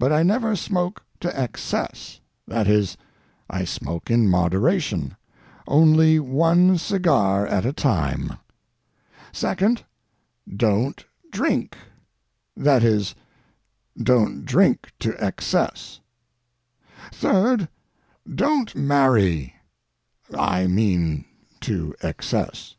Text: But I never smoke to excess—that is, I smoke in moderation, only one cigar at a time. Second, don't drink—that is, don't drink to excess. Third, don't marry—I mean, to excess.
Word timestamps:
But 0.00 0.10
I 0.12 0.24
never 0.24 0.56
smoke 0.56 1.04
to 1.20 1.40
excess—that 1.40 2.66
is, 2.66 2.96
I 3.48 3.62
smoke 3.64 4.10
in 4.10 4.28
moderation, 4.28 5.16
only 5.68 6.18
one 6.18 6.76
cigar 6.76 7.46
at 7.46 7.64
a 7.64 7.72
time. 7.72 8.32
Second, 9.30 9.84
don't 10.56 11.04
drink—that 11.30 12.82
is, 12.82 13.14
don't 13.96 14.44
drink 14.44 14.92
to 14.98 15.14
excess. 15.24 16.00
Third, 17.12 17.68
don't 18.28 18.74
marry—I 18.74 20.66
mean, 20.66 21.26
to 21.60 21.94
excess. 22.02 22.74